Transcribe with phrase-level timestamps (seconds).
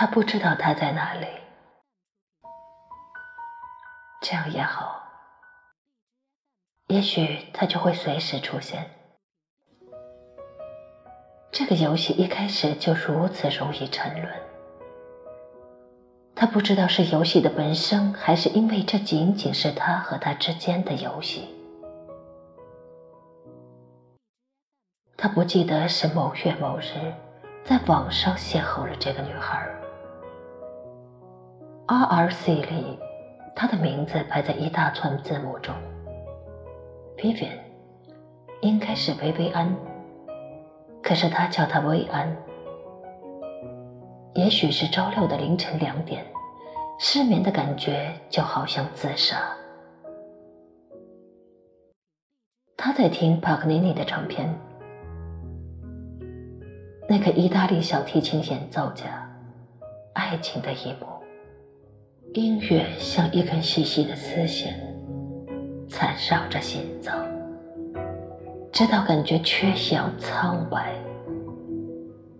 [0.00, 1.26] 他不知道他在哪里。
[4.22, 4.98] 这样也好，
[6.86, 8.90] 也许他就会随时出现。
[11.52, 14.32] 这个游戏一开始就如此容易沉沦。
[16.34, 21.46] 他不知道是游戏的本身，还是因为这仅仅是他和他之间的游戏。
[25.18, 27.12] 他不记得是某月某日，
[27.64, 29.70] 在网上邂逅了这个女孩。
[31.90, 32.96] RRC 里，
[33.52, 35.74] 他的名字排在一大串字母中。
[37.16, 37.58] Vivian，
[38.60, 39.74] 应该是薇薇安，
[41.02, 42.36] 可是他叫她薇安。
[44.34, 46.24] 也许是周六的凌晨两点，
[47.00, 49.36] 失眠的感觉就好像自杀。
[52.76, 54.48] 他在听帕格尼尼的唱片。
[57.08, 59.28] 那个意大利小提琴演奏家，
[60.14, 61.19] 爱情的一幕，
[62.34, 64.72] 音乐像一根细细的丝线，
[65.88, 67.12] 缠绕着心脏，
[68.70, 70.94] 直到感觉缺氧苍白。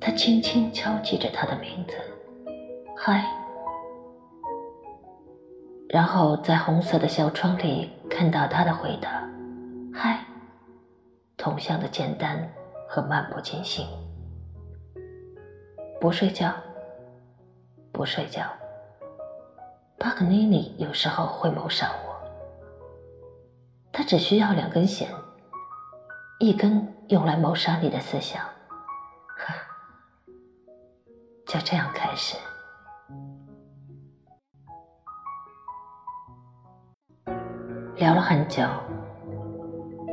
[0.00, 1.94] 他轻轻敲击着他的名字，
[2.96, 3.24] 嗨，
[5.88, 9.24] 然后在红色的小窗里看到他的回答，
[9.94, 10.18] 嗨，
[11.36, 12.36] 同样的简单
[12.88, 13.86] 和漫不经心。
[16.00, 16.52] 不睡觉，
[17.92, 18.42] 不睡觉。
[19.98, 22.16] 帕格尼尼有时候会谋杀我。
[23.92, 25.08] 他只需要两根弦，
[26.38, 28.42] 一根用来谋杀你的思想。
[29.36, 29.54] 呵，
[31.46, 32.36] 就这样开始。
[37.96, 38.62] 聊了很久，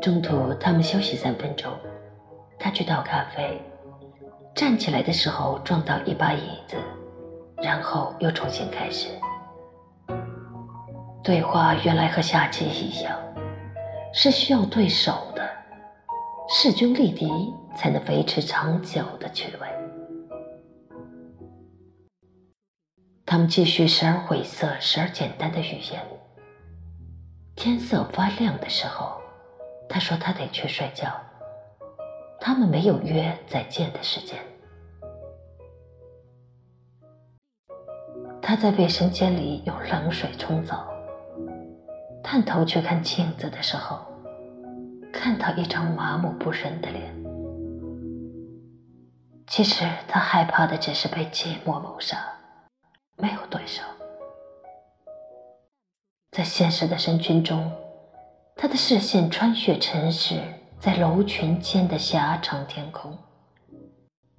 [0.00, 1.72] 中途他们休息三分钟，
[2.58, 3.60] 他去倒咖啡。
[4.54, 6.76] 站起来的时候撞到一把椅子，
[7.56, 9.08] 然后又重新开始。
[11.24, 13.18] 对话原来和下棋一样，
[14.12, 15.42] 是需要对手的，
[16.50, 19.66] 势均力敌才能维持长久的趣味。
[23.24, 26.06] 他们继续时而晦涩时而简单的语言。
[27.56, 29.18] 天色发亮的时候，
[29.88, 31.18] 他说他得去睡觉。
[32.38, 34.38] 他们没有约再见的时间。
[38.42, 40.86] 他在卫生间里用冷水冲澡，
[42.24, 43.98] 探头去看镜子的时候，
[45.12, 47.14] 看到一张麻木不仁的脸。
[49.46, 52.16] 其实他害怕的只是被寂寞谋杀，
[53.18, 53.82] 没有对手。
[56.32, 57.70] 在现实的人群中，
[58.56, 60.40] 他的视线穿越尘世。
[60.80, 63.16] 在楼群间的狭长天空，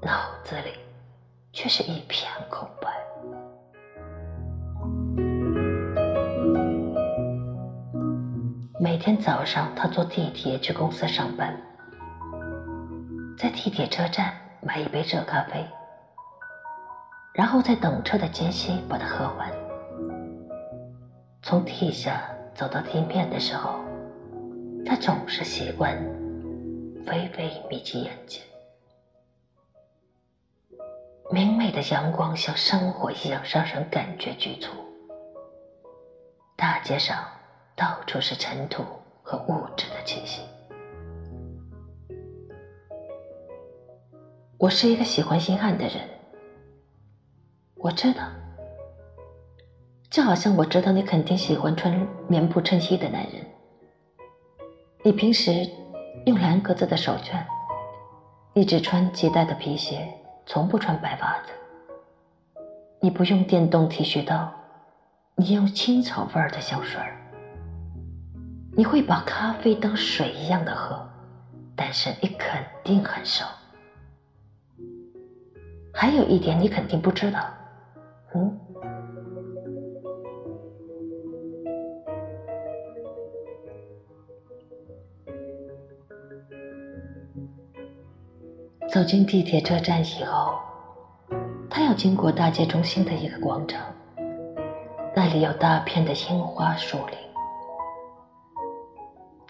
[0.03, 0.74] 脑子里
[1.51, 2.94] 却是一片空白。
[8.85, 11.59] 每天早上，他坐地铁去公司上班，
[13.35, 14.31] 在地铁车站
[14.62, 15.66] 买一杯热咖啡，
[17.34, 19.51] 然后在等车的间隙把它喝完。
[21.41, 23.79] 从地下走到地面的时候，
[24.85, 25.97] 他总是习惯。
[27.07, 28.44] 微微眯起眼睛，
[31.31, 34.72] 明媚的阳光像生活一样让人感觉局促。
[36.56, 37.18] 大街上
[37.75, 38.84] 到处是尘土
[39.22, 40.41] 和物质的气息。
[44.58, 46.09] 我是一个喜欢阴暗的人，
[47.75, 48.24] 我知道，
[50.09, 53.46] 就好像我知道你肯定喜欢穿棉布衬衣的男人。
[55.03, 55.52] 你平时。
[56.25, 57.44] 用蓝格子的手绢，
[58.53, 60.12] 你只穿系带的皮鞋，
[60.47, 61.52] 从不穿白袜子。
[63.00, 64.52] 你不用电动剃须刀，
[65.36, 67.16] 你用青草味儿的香水儿。
[68.78, 71.08] 你会把咖啡当水一样的喝，
[71.75, 73.46] 但是你肯定很瘦。
[75.94, 77.39] 还有一点你肯定不知道，
[78.33, 78.60] 嗯。
[88.89, 90.60] 走进地铁车站以后，
[91.69, 93.81] 他要经过大街中心的一个广场，
[95.16, 97.18] 那里有大片的樱花树林，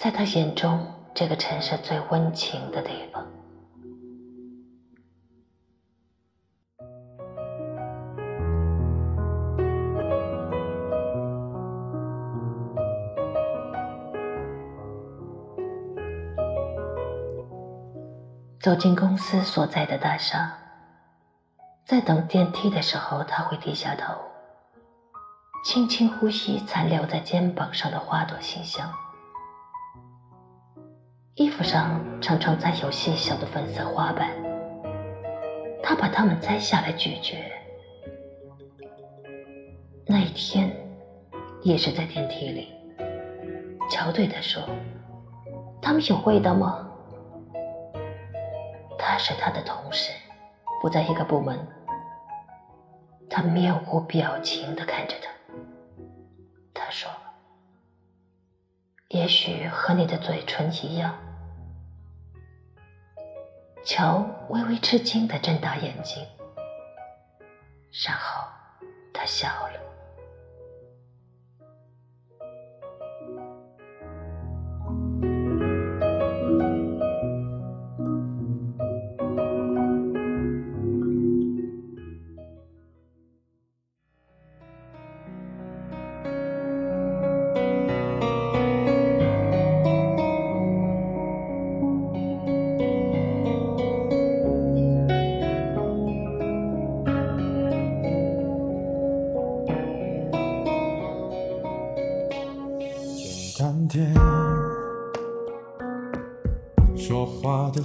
[0.06, 0.86] 在他眼中，
[1.16, 3.26] 这个城市最温情的地方。
[18.60, 20.56] 走进公司所在的大厦，
[21.84, 24.14] 在等电梯的时候，他会低下头，
[25.66, 28.88] 轻轻呼吸残留在肩膀上的花朵馨香。
[31.36, 34.32] 衣服上常常沾有细小的粉色花瓣，
[35.84, 37.36] 他把它们摘下来咀嚼。
[40.08, 40.74] 那一天，
[41.62, 42.74] 也是在电梯里，
[43.92, 44.64] 乔对他说
[45.84, 46.90] ：“他们有味道吗？”
[48.98, 50.14] 他是他的同事，
[50.82, 51.60] 不在一个部门。
[53.30, 55.30] 他面无表情地看着他。
[56.74, 57.12] 他说
[59.10, 61.14] ：“也许和你的嘴唇一样。”
[63.86, 66.28] 乔微微吃惊地睁大眼睛，
[68.04, 68.44] 然后
[69.14, 69.85] 他笑了。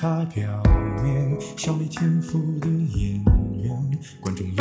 [0.00, 0.62] 的太表。
[1.56, 3.22] 小没天赋的演
[3.62, 4.56] 员，观众一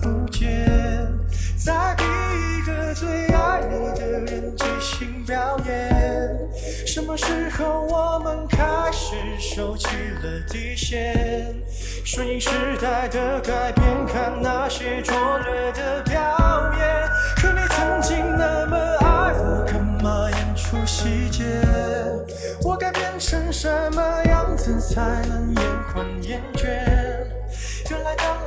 [0.00, 0.68] 不见。
[1.56, 6.38] 在逼一个最爱你的人即兴表演。
[6.86, 11.54] 什么时候我们开始收起了底线？
[12.04, 12.50] 顺应时
[12.80, 16.20] 代的改变，看那些拙劣的表
[16.76, 17.08] 演。
[17.36, 21.44] 可你曾经那么爱我，干嘛演出细节？
[22.64, 25.21] 我该变成什么样子才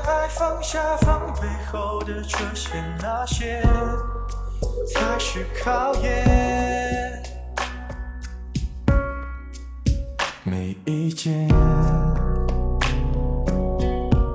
[0.07, 2.69] 爱放下防备后的这些
[3.02, 3.62] 那些，
[4.94, 7.24] 才是考验。
[10.44, 11.48] 没意见，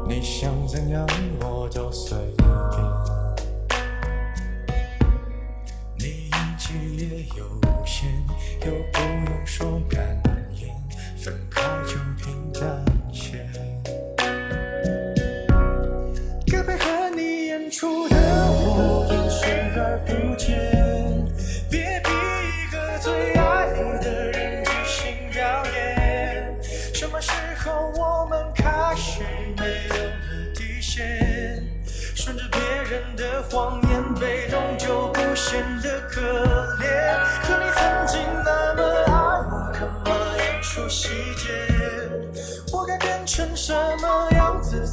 [0.08, 1.06] 你想怎样
[1.40, 2.18] 我都随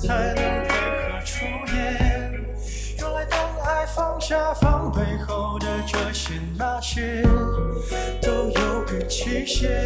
[0.07, 0.69] 才能配
[1.03, 1.43] 合出
[1.75, 2.31] 演？
[2.97, 7.21] 原来当爱放下防备后的这些那些，
[8.21, 9.83] 都有个期限。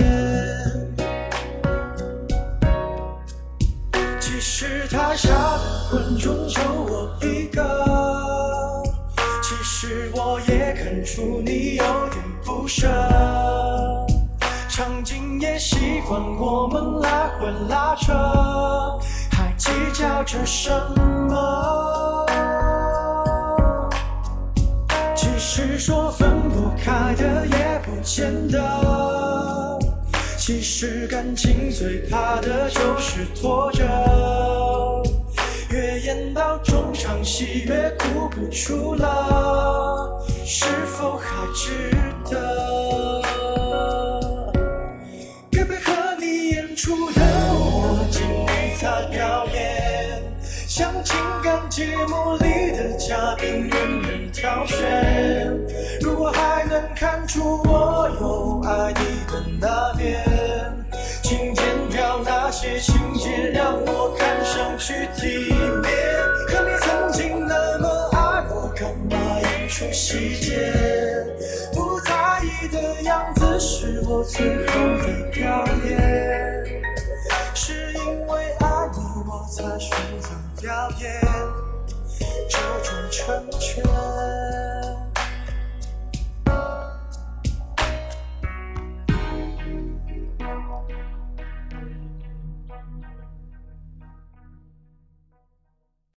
[4.20, 8.84] 其实台下的观众就我一个，
[9.42, 12.88] 其实我也看出你有点不舍。
[14.70, 18.14] 场景也习惯我们来回拉扯，
[20.24, 20.70] 着什
[21.30, 22.26] 么？
[25.16, 28.60] 其实说分不开的也不见得。
[30.38, 35.04] 其实感情最怕的就是拖着，
[35.70, 41.96] 越演到中场戏越哭不出了，是否还值
[51.42, 54.78] 像情感节目里的嘉宾任人挑选。
[56.02, 60.24] 如果还能看出我有爱你的那边，
[61.24, 65.92] 请剪掉那些情节，让我看上去体面。
[66.48, 70.72] 可你曾经那么爱我，干嘛演出细节？
[71.74, 74.46] 不在意的样子是我最
[83.40, 83.91] country.